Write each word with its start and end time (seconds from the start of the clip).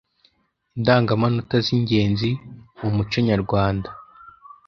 Indangamanota 0.77 1.55
z’ingenzi 1.65 2.29
mu 2.79 2.89
Muco 2.95 3.17
Nyarwanda” 3.27 3.89